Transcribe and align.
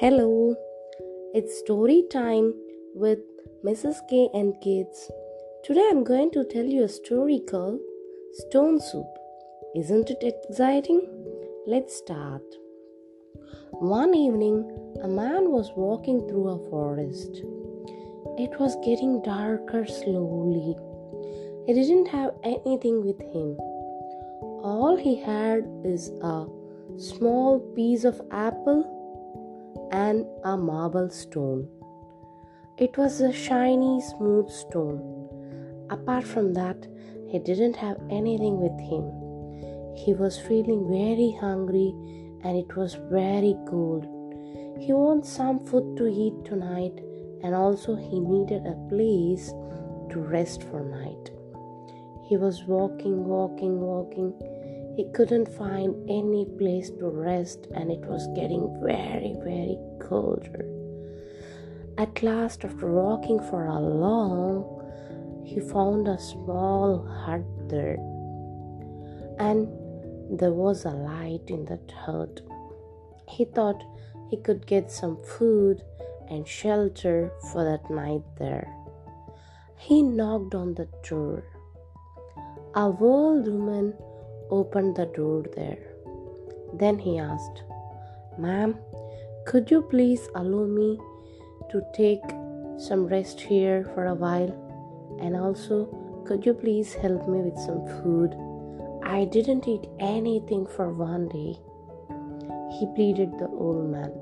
Hello, 0.00 0.54
it's 1.34 1.58
story 1.58 2.04
time 2.08 2.54
with 2.94 3.18
Mrs. 3.64 3.96
Kay 4.08 4.28
and 4.32 4.54
kids. 4.60 5.10
Today 5.64 5.88
I'm 5.90 6.04
going 6.04 6.30
to 6.34 6.44
tell 6.44 6.64
you 6.64 6.84
a 6.84 6.88
story 6.88 7.40
called 7.40 7.80
Stone 8.32 8.78
Soup. 8.78 9.08
Isn't 9.74 10.08
it 10.08 10.22
exciting? 10.22 11.00
Let's 11.66 11.96
start. 11.96 12.44
One 13.72 14.14
evening, 14.14 14.70
a 15.02 15.08
man 15.08 15.50
was 15.50 15.72
walking 15.74 16.28
through 16.28 16.48
a 16.50 16.70
forest. 16.70 17.42
It 18.38 18.56
was 18.60 18.76
getting 18.84 19.20
darker 19.22 19.84
slowly. 19.84 20.76
He 21.66 21.74
didn't 21.74 22.06
have 22.06 22.36
anything 22.44 23.04
with 23.04 23.20
him. 23.20 23.56
All 24.62 24.96
he 24.96 25.16
had 25.16 25.68
is 25.84 26.10
a 26.22 26.46
small 26.98 27.58
piece 27.74 28.04
of 28.04 28.22
apple 28.30 28.94
and 29.92 30.26
a 30.44 30.56
marble 30.56 31.10
stone. 31.10 31.68
It 32.76 32.96
was 32.96 33.20
a 33.20 33.32
shiny, 33.32 34.00
smooth 34.00 34.50
stone. 34.50 35.86
Apart 35.90 36.24
from 36.24 36.52
that, 36.54 36.86
he 37.26 37.38
didn't 37.38 37.76
have 37.76 37.98
anything 38.10 38.60
with 38.60 38.78
him. 38.80 39.04
He 39.96 40.14
was 40.14 40.38
feeling 40.38 40.88
very 40.88 41.36
hungry 41.40 41.92
and 42.44 42.56
it 42.56 42.76
was 42.76 42.94
very 43.10 43.56
cold. 43.68 44.06
He 44.80 44.92
wanted 44.92 45.26
some 45.26 45.58
food 45.58 45.96
to 45.96 46.06
eat 46.06 46.44
tonight 46.44 47.00
and 47.42 47.54
also 47.54 47.96
he 47.96 48.20
needed 48.20 48.64
a 48.64 48.88
place 48.88 49.48
to 50.10 50.20
rest 50.20 50.62
for 50.64 50.84
night. 50.84 51.30
He 52.28 52.36
was 52.36 52.64
walking, 52.64 53.24
walking, 53.24 53.80
walking 53.80 54.32
he 54.98 55.04
couldn't 55.12 55.46
find 55.46 55.94
any 56.10 56.44
place 56.58 56.90
to 56.90 57.06
rest, 57.06 57.68
and 57.72 57.88
it 57.88 58.00
was 58.00 58.26
getting 58.34 58.64
very, 58.82 59.32
very 59.44 59.78
colder. 60.00 60.64
At 61.96 62.20
last, 62.20 62.64
after 62.64 62.90
walking 62.90 63.38
for 63.38 63.66
a 63.66 63.78
long, 63.78 64.64
he 65.44 65.60
found 65.60 66.08
a 66.08 66.18
small 66.18 67.06
hut 67.06 67.44
there, 67.68 67.94
and 69.38 69.68
there 70.36 70.52
was 70.52 70.84
a 70.84 70.90
light 70.90 71.46
in 71.46 71.64
that 71.66 71.92
hut. 71.92 72.40
He 73.28 73.44
thought 73.44 73.80
he 74.28 74.36
could 74.36 74.66
get 74.66 74.90
some 74.90 75.16
food 75.22 75.80
and 76.28 76.44
shelter 76.44 77.30
for 77.52 77.62
that 77.62 77.88
night 77.88 78.24
there. 78.36 78.66
He 79.76 80.02
knocked 80.02 80.56
on 80.56 80.74
the 80.74 80.88
door. 81.08 81.44
A 82.74 82.86
old 83.00 83.46
woman 83.46 83.94
opened 84.50 84.96
the 84.96 85.06
door 85.06 85.44
there. 85.56 85.78
Then 86.74 86.98
he 86.98 87.18
asked, 87.18 87.62
Ma'am, 88.38 88.76
could 89.46 89.70
you 89.70 89.82
please 89.82 90.28
allow 90.34 90.64
me 90.66 90.98
to 91.70 91.82
take 91.94 92.22
some 92.78 93.06
rest 93.06 93.40
here 93.40 93.84
for 93.94 94.06
a 94.06 94.14
while? 94.14 94.52
And 95.20 95.34
also, 95.34 95.86
could 96.26 96.44
you 96.44 96.54
please 96.54 96.94
help 96.94 97.26
me 97.28 97.40
with 97.40 97.58
some 97.58 97.86
food? 98.02 98.36
I 99.02 99.24
didn't 99.24 99.66
eat 99.66 99.88
anything 99.98 100.66
for 100.66 100.92
one 100.92 101.28
day. 101.28 101.56
He 102.78 102.86
pleaded 102.94 103.38
the 103.38 103.48
old 103.48 103.90
man, 103.90 104.12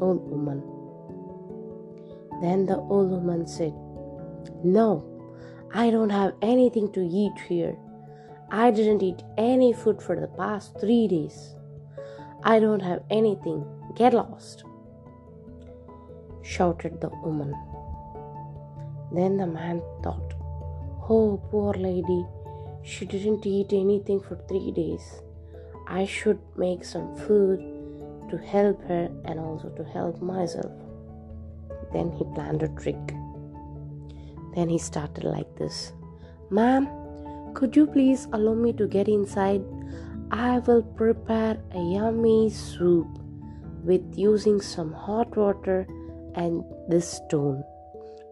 old 0.00 0.30
woman. 0.30 0.62
Then 2.40 2.64
the 2.66 2.76
old 2.76 3.10
woman 3.10 3.46
said, 3.46 3.74
No, 4.62 5.04
I 5.74 5.90
don't 5.90 6.10
have 6.10 6.34
anything 6.40 6.92
to 6.92 7.00
eat 7.04 7.36
here. 7.48 7.76
I 8.50 8.70
didn't 8.70 9.02
eat 9.02 9.22
any 9.36 9.72
food 9.72 10.00
for 10.00 10.18
the 10.18 10.28
past 10.28 10.78
three 10.80 11.06
days. 11.06 11.54
I 12.42 12.58
don't 12.60 12.80
have 12.80 13.02
anything. 13.10 13.66
Get 13.94 14.14
lost, 14.14 14.64
shouted 16.42 17.00
the 17.00 17.10
woman. 17.22 17.54
Then 19.12 19.36
the 19.36 19.46
man 19.46 19.82
thought, 20.02 20.34
Oh, 21.10 21.42
poor 21.50 21.74
lady, 21.74 22.26
she 22.82 23.04
didn't 23.06 23.44
eat 23.46 23.72
anything 23.72 24.20
for 24.20 24.36
three 24.48 24.72
days. 24.72 25.22
I 25.86 26.06
should 26.06 26.38
make 26.56 26.84
some 26.84 27.16
food 27.16 27.60
to 28.30 28.36
help 28.36 28.82
her 28.84 29.10
and 29.24 29.40
also 29.40 29.68
to 29.70 29.84
help 29.84 30.20
myself. 30.20 30.72
Then 31.92 32.12
he 32.12 32.24
planned 32.34 32.62
a 32.62 32.68
trick. 32.68 33.14
Then 34.54 34.68
he 34.68 34.78
started 34.78 35.24
like 35.24 35.56
this 35.56 35.92
Ma'am, 36.50 36.88
could 37.54 37.76
you 37.76 37.86
please 37.86 38.26
allow 38.32 38.54
me 38.54 38.72
to 38.74 38.86
get 38.86 39.08
inside? 39.08 39.64
I 40.30 40.58
will 40.58 40.82
prepare 40.82 41.58
a 41.72 41.78
yummy 41.78 42.50
soup 42.50 43.06
with 43.84 44.02
using 44.16 44.60
some 44.60 44.92
hot 44.92 45.36
water 45.36 45.86
and 46.34 46.62
this 46.88 47.08
stone. 47.08 47.64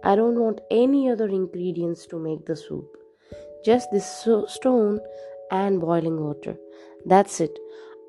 I 0.05 0.15
don't 0.15 0.39
want 0.39 0.61
any 0.71 1.11
other 1.11 1.29
ingredients 1.29 2.07
to 2.07 2.19
make 2.19 2.45
the 2.47 2.57
soup. 2.57 2.87
Just 3.65 3.91
this 3.91 4.07
so- 4.07 4.47
stone 4.47 5.01
and 5.51 5.81
boiling 5.81 6.23
water. 6.23 6.57
That's 7.05 7.41
it. 7.41 7.59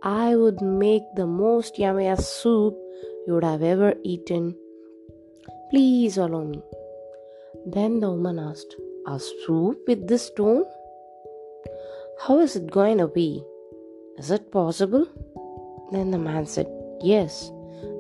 I 0.04 0.36
would 0.36 0.62
make 0.62 1.04
the 1.16 1.26
most 1.26 1.76
yummiest 1.76 2.24
soup 2.42 2.76
you 3.26 3.34
would 3.34 3.44
have 3.44 3.64
ever 3.64 3.96
eaten. 4.04 4.56
Please 5.72 6.18
allow 6.18 6.44
me. 6.44 6.62
Then 7.66 8.00
the 8.00 8.12
woman 8.12 8.40
asked, 8.40 8.76
A 9.08 9.20
soup 9.20 9.80
with 9.88 10.08
this 10.08 10.28
stone? 10.28 10.66
How 12.20 12.40
is 12.40 12.56
it 12.56 12.72
going 12.72 12.98
to 12.98 13.08
be? 13.08 13.44
Is 14.18 14.32
it 14.32 14.52
possible? 14.52 15.08
Then 15.92 16.10
the 16.10 16.18
man 16.18 16.48
said, 16.48 16.68
Yes, 17.00 17.52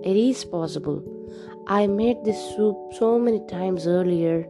it 0.03 0.17
is 0.17 0.43
possible. 0.43 1.03
I 1.67 1.85
made 1.85 2.25
this 2.25 2.39
soup 2.55 2.75
so 2.97 3.19
many 3.19 3.45
times 3.47 3.85
earlier 3.85 4.47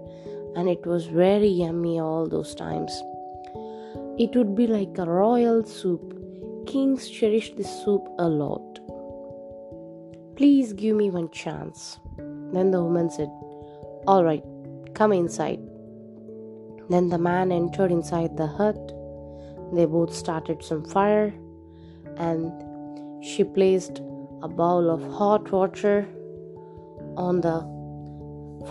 and 0.56 0.70
it 0.70 0.86
was 0.86 1.08
very 1.08 1.50
yummy 1.50 2.00
all 2.00 2.28
those 2.28 2.56
times. 2.56 2.92
It 4.18 4.36
would 4.36 4.56
be 4.56 4.68
like 4.68 4.98
a 4.98 5.06
royal 5.06 5.66
soup. 5.66 6.14
Kings 6.66 7.10
cherish 7.10 7.54
this 7.56 7.70
soup 7.84 8.08
a 8.20 8.28
lot. 8.28 8.80
Please 10.38 10.72
give 10.72 10.96
me 10.96 11.10
one 11.12 11.30
chance. 11.32 12.00
Then 12.54 12.72
the 12.72 12.82
woman 12.82 13.10
said, 13.10 13.30
All 14.08 14.24
right, 14.24 14.44
come 14.94 15.12
inside. 15.12 15.60
Then 16.90 17.10
the 17.10 17.18
man 17.18 17.52
entered 17.52 17.92
inside 17.92 18.38
the 18.38 18.48
hut 18.48 18.94
they 19.74 19.86
both 19.86 20.14
started 20.14 20.64
some 20.64 20.84
fire, 20.84 21.34
and 22.18 22.52
she 23.24 23.44
placed 23.44 24.00
a 24.42 24.48
bowl 24.48 24.90
of 24.90 25.02
hot 25.14 25.52
water 25.52 26.08
on 27.16 27.42
the 27.42 27.62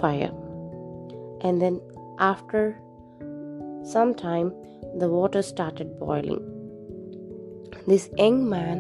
fire. 0.01 0.33
And 1.43 1.61
then, 1.61 1.81
after 2.19 2.79
some 3.85 4.15
time, 4.15 4.53
the 4.99 5.09
water 5.09 5.43
started 5.43 5.99
boiling. 5.99 6.41
This 7.87 8.09
young 8.17 8.49
man 8.49 8.79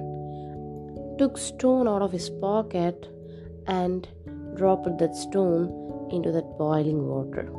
took 1.18 1.38
stone 1.38 1.86
out 1.86 2.02
of 2.02 2.12
his 2.12 2.30
pocket 2.30 3.08
and 3.66 4.08
dropped 4.56 4.98
that 4.98 5.14
stone 5.14 6.08
into 6.10 6.32
that 6.32 6.56
boiling 6.58 7.06
water. 7.06 7.50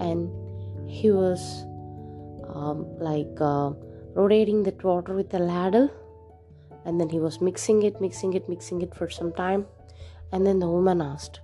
And 0.00 0.30
he 0.90 1.10
was 1.10 1.64
um, 2.62 2.78
like 2.98 3.40
uh, 3.40 3.70
rotating 4.14 4.62
that 4.64 4.82
water 4.84 5.14
with 5.14 5.34
a 5.34 5.38
ladle. 5.38 5.90
And 6.84 7.00
then 7.00 7.08
he 7.08 7.20
was 7.20 7.40
mixing 7.40 7.82
it 7.88 8.00
mixing 8.00 8.34
it 8.34 8.48
mixing 8.48 8.82
it 8.82 8.94
for 8.94 9.08
some 9.08 9.32
time. 9.32 9.66
And 10.32 10.46
then 10.46 10.58
the 10.58 10.68
woman 10.68 11.00
asked 11.00 11.40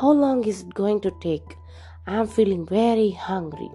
how 0.00 0.12
long 0.12 0.44
is 0.44 0.62
it 0.62 0.74
going 0.74 1.00
to 1.00 1.12
take? 1.20 1.56
I'm 2.06 2.26
feeling 2.26 2.66
very 2.66 3.10
hungry. 3.10 3.70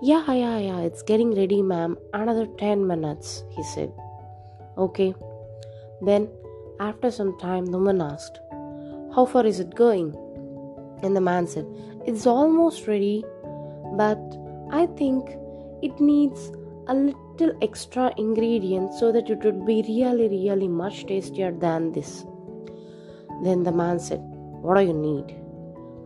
Yeah 0.00 0.32
yeah 0.32 0.58
yeah 0.58 0.80
it's 0.80 1.02
getting 1.02 1.34
ready 1.34 1.60
ma'am. 1.62 1.98
Another 2.14 2.46
10 2.58 2.86
minutes 2.86 3.44
he 3.50 3.62
said. 3.74 3.92
Okay. 4.78 5.14
Then 6.00 6.28
after 6.80 7.10
some 7.10 7.38
time 7.38 7.66
the 7.66 7.78
woman 7.78 8.00
asked 8.00 8.40
how 9.14 9.26
far 9.26 9.44
is 9.44 9.60
it 9.60 9.74
going? 9.74 10.14
And 11.02 11.16
the 11.16 11.20
man 11.20 11.46
said 11.46 11.66
it's 12.06 12.26
almost 12.26 12.86
ready 12.88 13.24
but 13.96 14.20
i 14.72 14.86
think 14.98 15.30
it 15.82 16.00
needs 16.00 16.52
a 16.88 16.94
little 16.94 17.52
extra 17.62 18.12
ingredient 18.16 18.92
so 18.94 19.12
that 19.12 19.30
it 19.30 19.44
would 19.44 19.64
be 19.66 19.82
really 19.88 20.28
really 20.28 20.68
much 20.68 21.06
tastier 21.06 21.52
than 21.52 21.92
this. 21.92 22.24
Then 23.42 23.62
the 23.62 23.72
man 23.72 23.98
said 23.98 24.20
what 24.20 24.78
do 24.78 24.84
you 24.84 24.92
need? 24.92 25.36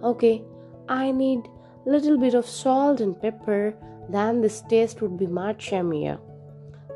Okay 0.03 0.43
i 0.89 1.11
need 1.11 1.49
little 1.85 2.17
bit 2.17 2.35
of 2.35 2.47
salt 2.47 3.01
and 3.01 3.21
pepper 3.21 3.75
then 4.09 4.41
this 4.41 4.63
taste 4.69 5.03
would 5.03 5.19
be 5.19 5.27
much 5.27 5.71
yummier. 5.71 6.19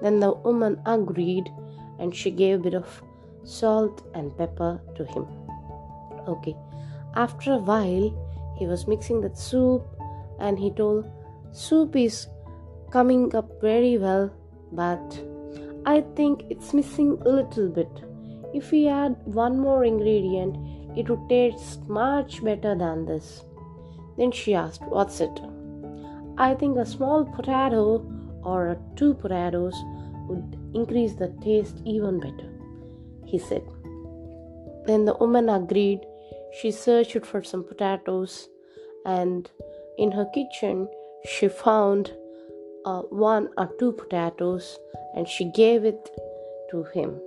Then 0.03 0.21
the 0.21 0.33
woman 0.33 0.81
agreed 0.87 1.51
and 1.99 2.15
she 2.15 2.31
gave 2.31 2.61
a 2.61 2.63
bit 2.63 2.75
of 2.75 3.03
salt 3.45 4.03
and 4.15 4.37
pepper 4.37 4.81
to 4.97 5.05
him. 5.05 5.27
Okay 6.29 6.57
after 7.15 7.55
a 7.55 7.59
while 7.59 8.11
he 8.59 8.67
was 8.67 8.87
mixing 8.87 9.21
that 9.23 9.37
soup 9.37 9.83
and 10.39 10.59
he 10.59 10.71
told 10.71 11.11
soup 11.53 11.97
is 11.97 12.29
coming 12.91 13.35
up 13.35 13.61
very 13.61 13.99
well, 13.99 14.31
but 14.73 15.25
I 15.87 16.03
think 16.17 16.45
it's 16.51 16.75
missing 16.75 17.19
a 17.25 17.29
little 17.29 17.69
bit. 17.69 18.07
if 18.59 18.71
we 18.73 18.89
add 18.89 19.17
one 19.41 19.59
more 19.65 19.85
ingredient, 19.85 20.57
it 20.99 21.09
would 21.09 21.29
taste 21.29 21.89
much 21.89 22.43
better 22.47 22.75
than 22.75 23.05
this. 23.07 23.45
Then 24.17 24.33
she 24.33 24.55
asked, 24.55 24.83
What's 24.83 25.21
it? 25.21 25.41
I 26.37 26.55
think 26.55 26.77
a 26.77 26.87
small 26.87 27.25
potato 27.25 27.85
or 28.43 28.77
two 28.97 29.15
potatoes 29.15 29.75
would 30.29 30.57
increase 30.75 31.15
the 31.15 31.29
taste 31.43 31.81
even 31.85 32.19
better, 32.19 32.51
he 33.25 33.39
said. 33.39 33.63
Then 34.87 35.05
the 35.05 35.17
woman 35.21 35.49
agreed. 35.49 36.01
She 36.61 36.71
searched 36.73 37.25
for 37.25 37.43
some 37.45 37.63
potatoes 37.63 38.49
and 39.07 39.49
in 39.99 40.11
her 40.13 40.27
kitchen 40.35 40.89
she 41.25 41.49
found 41.49 42.13
uh, 42.85 43.03
one 43.03 43.49
or 43.57 43.71
two 43.79 43.93
potatoes 43.93 44.79
and 45.15 45.29
she 45.29 45.51
gave 45.53 45.85
it 45.85 46.11
to 46.71 46.85
him. 46.95 47.21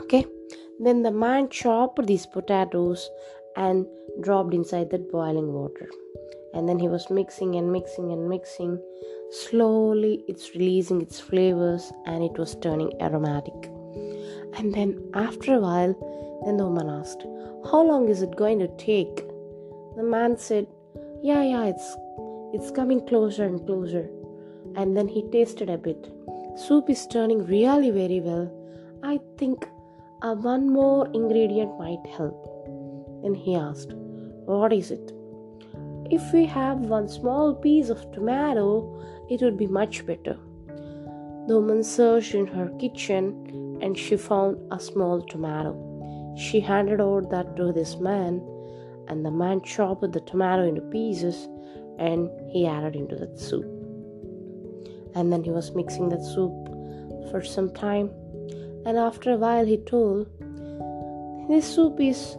Okay, 0.00 0.26
then 0.80 1.02
the 1.02 1.10
man 1.10 1.48
chopped 1.48 2.06
these 2.06 2.26
potatoes 2.26 3.08
and 3.56 3.86
dropped 4.20 4.54
inside 4.54 4.90
that 4.90 5.10
boiling 5.10 5.52
water. 5.52 5.88
And 6.54 6.68
then 6.68 6.78
he 6.78 6.88
was 6.88 7.10
mixing 7.10 7.56
and 7.56 7.72
mixing 7.72 8.12
and 8.12 8.28
mixing. 8.28 8.78
Slowly, 9.30 10.24
it's 10.28 10.54
releasing 10.54 11.02
its 11.02 11.20
flavors 11.20 11.92
and 12.06 12.22
it 12.22 12.38
was 12.38 12.54
turning 12.56 12.92
aromatic. 13.00 13.54
And 14.58 14.72
then, 14.72 15.10
after 15.14 15.54
a 15.54 15.60
while, 15.60 15.94
then 16.44 16.56
the 16.56 16.64
woman 16.64 16.88
asked, 16.88 17.22
How 17.70 17.82
long 17.82 18.08
is 18.08 18.22
it 18.22 18.36
going 18.36 18.58
to 18.60 18.68
take? 18.76 19.16
The 19.96 20.02
man 20.02 20.38
said, 20.38 20.66
Yeah, 21.22 21.42
yeah, 21.42 21.64
it's 21.64 21.96
it's 22.52 22.70
coming 22.70 23.04
closer 23.06 23.44
and 23.44 23.66
closer. 23.66 24.08
And 24.76 24.96
then 24.96 25.08
he 25.08 25.22
tasted 25.30 25.70
a 25.70 25.78
bit. 25.78 26.10
Soup 26.56 26.88
is 26.88 27.06
turning 27.06 27.46
really 27.46 27.90
very 27.90 28.20
well. 28.20 28.50
I 29.02 29.18
think 29.38 29.66
uh, 30.22 30.34
one 30.34 30.70
more 30.70 31.06
ingredient 31.12 31.78
might 31.78 32.06
help. 32.06 32.38
Then 33.22 33.34
he 33.34 33.54
asked, 33.54 33.92
What 34.44 34.72
is 34.72 34.90
it? 34.90 35.12
If 36.10 36.32
we 36.32 36.44
have 36.46 36.78
one 36.78 37.08
small 37.08 37.54
piece 37.54 37.88
of 37.88 38.10
tomato, 38.12 39.02
it 39.28 39.42
would 39.42 39.58
be 39.58 39.66
much 39.66 40.06
better. 40.06 40.36
The 41.48 41.54
woman 41.60 41.82
searched 41.82 42.34
in 42.34 42.46
her 42.46 42.68
kitchen 42.78 43.78
and 43.82 43.98
she 43.98 44.16
found 44.16 44.56
a 44.72 44.80
small 44.80 45.20
tomato. 45.22 45.74
She 46.36 46.60
handed 46.60 47.00
over 47.00 47.22
that 47.30 47.56
to 47.56 47.72
this 47.72 47.96
man, 47.96 48.42
and 49.08 49.24
the 49.24 49.30
man 49.30 49.62
chopped 49.62 50.12
the 50.12 50.20
tomato 50.20 50.66
into 50.66 50.82
pieces 50.82 51.48
and 51.98 52.30
he 52.50 52.66
added 52.66 52.94
into 52.94 53.16
the 53.16 53.36
soup. 53.36 53.75
And 55.16 55.32
then 55.32 55.42
he 55.42 55.50
was 55.50 55.74
mixing 55.74 56.10
that 56.10 56.22
soup 56.22 56.68
for 57.30 57.42
some 57.42 57.72
time. 57.72 58.10
And 58.84 58.98
after 58.98 59.32
a 59.32 59.36
while, 59.36 59.64
he 59.64 59.78
told, 59.78 60.28
This 61.48 61.66
soup 61.74 61.98
is 61.98 62.36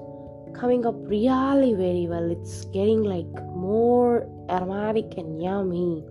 coming 0.53 0.85
up 0.85 0.95
really 0.97 1.73
very 1.73 2.07
well. 2.07 2.31
It's 2.31 2.65
getting 2.65 3.03
like 3.03 3.31
more 3.47 4.29
aromatic 4.49 5.17
and 5.17 5.41
yummy. 5.41 6.05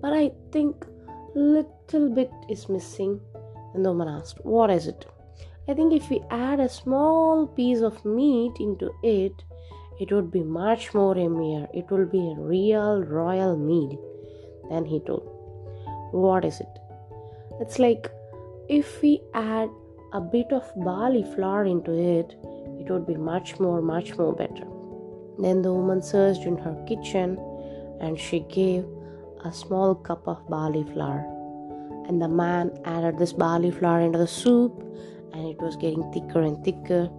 But 0.00 0.12
I 0.12 0.30
think 0.52 0.86
little 1.34 2.08
bit 2.14 2.30
is 2.48 2.68
missing. 2.68 3.20
And 3.74 3.84
the 3.84 3.90
woman 3.90 4.08
asked, 4.08 4.38
What 4.44 4.70
is 4.70 4.86
it? 4.86 5.04
I 5.68 5.74
think 5.74 5.92
if 5.92 6.08
we 6.08 6.22
add 6.30 6.60
a 6.60 6.68
small 6.68 7.46
piece 7.46 7.80
of 7.80 8.02
meat 8.04 8.52
into 8.60 8.90
it, 9.02 9.34
it 10.00 10.12
would 10.12 10.30
be 10.30 10.44
much 10.44 10.94
more 10.94 11.14
yummier. 11.16 11.68
It 11.74 11.90
will 11.90 12.06
be 12.06 12.20
a 12.20 12.40
real 12.40 13.02
royal 13.02 13.56
meal. 13.56 13.98
Then 14.70 14.84
he 14.84 15.00
told, 15.00 15.37
What 16.10 16.44
is 16.44 16.60
it? 16.60 16.78
It's 17.60 17.78
like 17.78 18.10
if 18.68 19.02
we 19.02 19.20
add 19.34 19.70
a 20.12 20.20
bit 20.20 20.52
of 20.52 20.70
barley 20.76 21.24
flour 21.34 21.64
into 21.64 21.92
it, 21.92 22.34
it 22.80 22.90
would 22.90 23.06
be 23.06 23.16
much 23.16 23.58
more, 23.58 23.82
much 23.82 24.16
more 24.16 24.34
better. 24.34 24.66
Then 25.38 25.62
the 25.62 25.72
woman 25.72 26.02
searched 26.02 26.42
in 26.42 26.56
her 26.58 26.74
kitchen 26.86 27.38
and 28.00 28.18
she 28.18 28.40
gave 28.40 28.84
a 29.44 29.52
small 29.52 29.94
cup 29.94 30.26
of 30.26 30.48
barley 30.48 30.84
flour. 30.84 31.24
And 32.08 32.22
the 32.22 32.28
man 32.28 32.78
added 32.84 33.18
this 33.18 33.32
barley 33.32 33.70
flour 33.70 34.00
into 34.00 34.18
the 34.18 34.26
soup, 34.26 34.82
and 35.32 35.46
it 35.46 35.60
was 35.60 35.76
getting 35.76 36.10
thicker 36.10 36.40
and 36.40 36.64
thicker, 36.64 37.10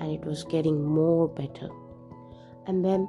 and 0.00 0.10
it 0.10 0.24
was 0.24 0.44
getting 0.44 0.82
more 0.82 1.28
better 1.28 1.68
and 2.68 2.84
then 2.84 3.08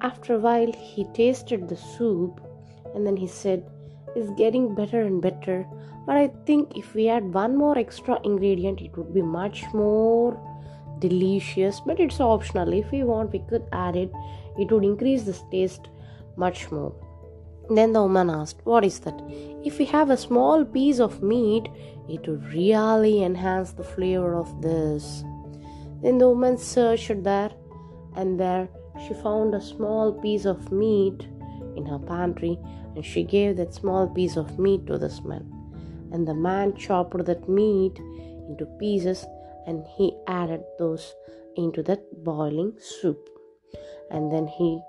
after 0.00 0.34
a 0.34 0.38
while 0.38 0.72
he 0.72 1.04
tasted 1.12 1.68
the 1.68 1.76
soup 1.76 2.40
and 2.94 3.06
then 3.06 3.16
he 3.16 3.26
said 3.26 3.62
it's 4.16 4.30
getting 4.30 4.74
better 4.74 5.02
and 5.02 5.20
better. 5.22 5.66
But 6.06 6.16
i 6.16 6.28
think 6.46 6.76
if 6.76 6.94
we 6.94 7.08
add 7.08 7.32
one 7.34 7.56
more 7.56 7.76
extra 7.78 8.18
ingredient 8.24 8.80
it 8.80 8.96
would 8.96 9.12
be 9.14 9.22
much 9.22 9.64
more 9.74 10.38
delicious. 10.98 11.80
But 11.80 12.00
it's 12.00 12.20
optional. 12.20 12.72
If 12.72 12.90
we 12.90 13.04
want 13.04 13.32
we 13.32 13.40
could 13.50 13.66
add 13.72 13.96
it. 13.96 14.12
It 14.58 14.70
would 14.70 14.84
increase 14.84 15.22
the 15.22 15.38
taste 15.50 15.88
much 16.36 16.70
more. 16.70 16.92
Then 17.68 17.92
the 17.92 18.02
woman 18.02 18.30
asked 18.30 18.60
what 18.64 18.84
is 18.84 18.98
that? 19.00 19.22
If 19.64 19.78
we 19.78 19.84
have 19.86 20.10
a 20.10 20.16
small 20.16 20.64
piece 20.64 20.98
of 20.98 21.22
meat 21.22 21.68
it 22.08 22.26
would 22.26 22.44
really 22.52 23.22
enhance 23.22 23.72
the 23.72 23.84
flavor 23.84 24.34
of 24.34 24.60
this. 24.60 25.22
Then 26.02 26.18
the 26.18 26.28
woman 26.28 26.58
searched 26.58 27.22
there 27.22 27.50
and 28.16 28.40
there 28.40 28.68
she 29.06 29.14
found 29.14 29.54
a 29.54 29.60
small 29.60 30.12
piece 30.12 30.44
of 30.44 30.72
meat 30.72 31.28
in 31.80 31.86
her 31.86 31.98
pantry 31.98 32.58
and 32.94 33.04
she 33.04 33.22
gave 33.24 33.56
that 33.56 33.74
small 33.74 34.08
piece 34.08 34.36
of 34.36 34.58
meat 34.58 34.86
to 34.86 34.98
this 34.98 35.22
man. 35.24 35.44
And 36.12 36.26
the 36.26 36.34
man 36.34 36.76
chopped 36.76 37.24
that 37.24 37.48
meat 37.48 37.98
into 38.48 38.66
pieces 38.78 39.24
and 39.66 39.84
he 39.96 40.16
added 40.26 40.62
those 40.78 41.14
into 41.56 41.82
that 41.84 42.02
boiling 42.24 42.72
soup. 42.78 43.28
And 44.10 44.32
then 44.32 44.46
he 44.46 44.80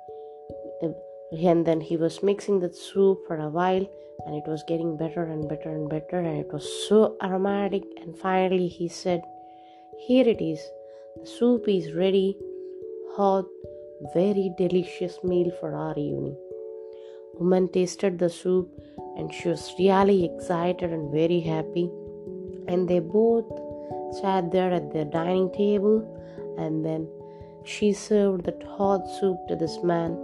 and 1.44 1.66
then 1.66 1.80
he 1.80 1.96
was 1.96 2.24
mixing 2.24 2.60
that 2.60 2.76
soup 2.76 3.20
for 3.26 3.38
a 3.38 3.50
while 3.50 3.88
and 4.26 4.36
it 4.36 4.48
was 4.48 4.64
getting 4.68 4.98
better 4.98 5.24
and 5.24 5.48
better 5.48 5.70
and 5.70 5.90
better 5.90 6.20
and 6.20 6.38
it 6.40 6.52
was 6.52 6.68
so 6.90 7.16
aromatic 7.24 7.84
and 8.02 8.18
finally 8.18 8.68
he 8.68 8.90
said 8.90 9.22
here 10.08 10.28
it 10.28 10.42
is 10.42 10.60
the 11.22 11.26
soup 11.26 11.70
is 11.70 11.94
ready 11.94 12.38
hot 13.16 13.46
very 14.14 14.52
delicious 14.58 15.24
meal 15.24 15.52
for 15.60 15.76
our 15.76 15.98
evening. 15.98 16.36
Woman 17.40 17.68
tasted 17.70 18.20
the 18.20 18.30
soup 18.30 18.70
and 19.18 19.34
she 19.34 19.50
was 19.50 19.74
really 19.80 20.26
excited 20.26 20.92
and 20.92 21.12
very 21.12 21.40
happy. 21.40 21.90
And 22.68 22.88
they 22.88 23.00
both 23.00 23.50
sat 24.22 24.52
there 24.52 24.72
at 24.72 24.92
their 24.92 25.06
dining 25.06 25.52
table 25.52 25.98
and 26.58 26.86
then 26.86 27.08
she 27.64 27.94
served 27.94 28.46
the 28.46 28.58
hot 28.68 29.08
soup 29.20 29.38
to 29.48 29.56
this 29.56 29.82
man 29.84 30.18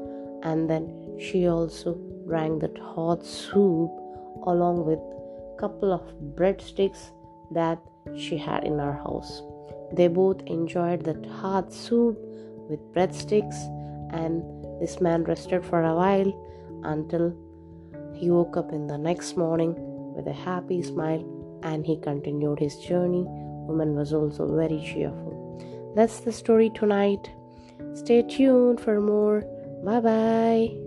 and 0.43 0.69
then 0.69 1.17
she 1.19 1.47
also 1.47 1.95
drank 2.27 2.61
that 2.61 2.77
hot 2.77 3.25
soup 3.25 3.91
along 4.45 4.85
with 4.85 4.99
a 4.99 5.59
couple 5.59 5.91
of 5.91 6.01
breadsticks 6.35 7.11
that 7.51 7.79
she 8.17 8.37
had 8.37 8.63
in 8.63 8.77
her 8.79 8.93
house. 8.93 9.41
They 9.93 10.07
both 10.07 10.41
enjoyed 10.41 11.03
that 11.05 11.25
hot 11.25 11.71
soup 11.71 12.17
with 12.69 12.79
breadsticks, 12.93 13.55
and 14.11 14.43
this 14.81 14.99
man 14.99 15.23
rested 15.23 15.65
for 15.65 15.83
a 15.83 15.95
while 15.95 16.33
until 16.83 17.35
he 18.13 18.31
woke 18.31 18.57
up 18.57 18.71
in 18.71 18.87
the 18.87 18.97
next 18.97 19.37
morning 19.37 19.75
with 20.15 20.27
a 20.27 20.33
happy 20.33 20.81
smile 20.81 21.23
and 21.63 21.85
he 21.85 21.97
continued 21.97 22.59
his 22.59 22.77
journey. 22.77 23.23
Woman 23.27 23.95
was 23.95 24.13
also 24.13 24.55
very 24.55 24.81
cheerful. 24.81 25.93
That's 25.95 26.19
the 26.19 26.31
story 26.31 26.69
tonight. 26.69 27.29
Stay 27.93 28.21
tuned 28.21 28.79
for 28.79 29.01
more. 29.01 29.41
Bye 29.83 29.99
bye. 29.99 30.86